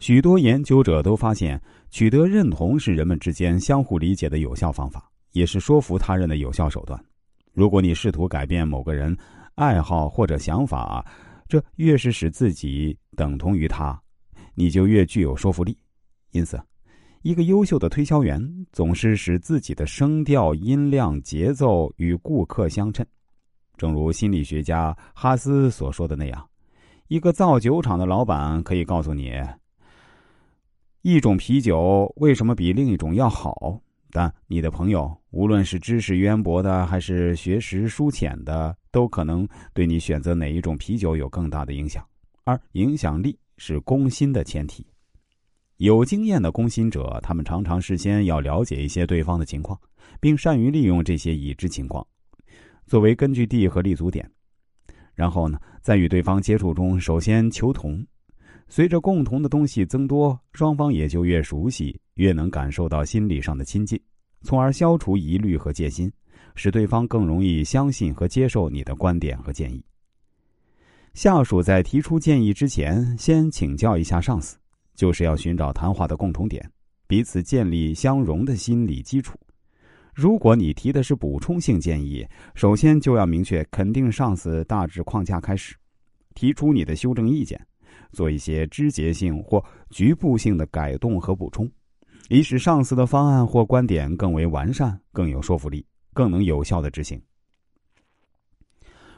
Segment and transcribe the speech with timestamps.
[0.00, 6.98] 许多研究者都发现，取得认同是人们之间相互理解的有效方法，也是说服他人的有效手段。
[7.52, 9.14] 如果你试图改变某个人
[9.56, 11.04] 爱好或者想法，
[11.46, 14.00] 这越是使自己等同于他，
[14.54, 15.76] 你就越具有说服力。
[16.30, 16.58] 因此，
[17.20, 18.40] 一个优秀的推销员
[18.72, 23.04] 总是使自己的声调、音量、节奏与顾客相称。
[23.76, 26.48] 正如心理学家哈斯所说的那样，
[27.08, 29.32] 一个造酒厂的老板可以告诉你，
[31.02, 33.80] 一种啤酒为什么比另一种要好。
[34.12, 42.04] 但你的朋友，无论是知识渊博的还是学识疏浅的，都可能对你选择哪一种啤酒有更大的影响。
[42.44, 44.84] 而影响力是攻心的前提。
[45.76, 49.78] 有经验的攻心者，他们常常事先要了解一些对方的情况，
[50.20, 52.04] 并善于利用这些已知情况
[52.86, 54.28] 作为根据地和立足点。
[55.14, 58.04] 然后呢，在与对方接触中，首先求同。
[58.70, 64.00] 随着共同的东西增多，双方也就越熟悉，越能感受到心理上的亲近，
[64.42, 66.10] 从而消除疑虑和戒心，
[66.54, 69.84] 使对方更容易相信和接受你的观点和建议。
[71.14, 74.56] 下属在提出建议之前，先请教一下上司。
[74.94, 76.70] 就是要寻找谈话的共同点，
[77.06, 79.36] 彼此建立相容的心理基础。
[80.14, 85.74] 如果你提的是补充性建议，首先就要明确肯定上司大致框架开始，
[86.34, 87.58] 提出你的修正意见，
[88.12, 91.70] 做一些枝节性或局部性的改动和补充，
[92.28, 97.20] 以使上司的方案或观点更为完善、更有说服力、更能有效的执行。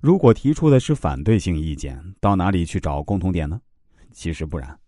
[0.00, 3.60] 如果提出的是反对性意见，到哪里去找共同点呢？
[4.12, 4.78] 其实不然。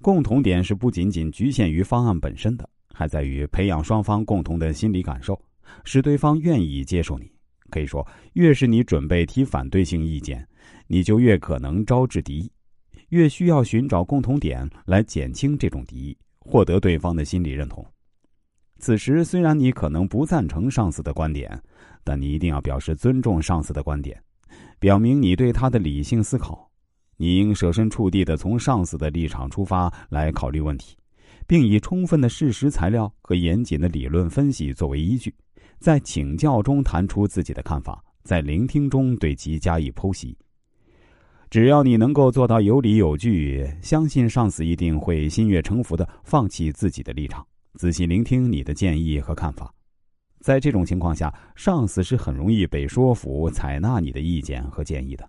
[0.00, 5.40] 共同点是不仅仅局限于方案本身的，还在于培养双方共同的心理感受，
[5.84, 7.30] 使对方愿意接受你。
[7.70, 10.46] 可以说，越是你准备提反对性意见，
[10.86, 12.52] 你就越可能招致敌意，
[13.08, 17.84] 越需要寻找共同点来减轻这种敌意，获得对方的心理认同。
[18.78, 21.60] 此时，虽然你可能不赞成上司的观点，
[22.04, 24.22] 但你一定要表示尊重上司的观点，
[24.78, 26.70] 表明你对他的理性思考。
[27.16, 30.96] 你应设身处地的从上司的立场出发来考虑问题，
[31.48, 35.34] 并以充分的事实材料和严谨的理论分析作为依据，
[35.80, 40.38] 在请教中谈出自己的看法，在聆听中对其加以剖析。
[41.50, 49.72] 只要你能够做到有理有据，相信上司一定会心悦诚服的放弃自己的立场，仔细聆听你的建议和看法。
[50.40, 55.26] 在这种情况下，上司是很容易被说服采纳你的意见和建议的。